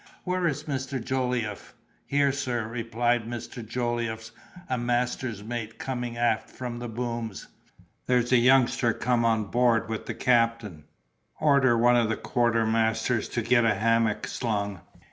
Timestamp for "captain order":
10.15-11.77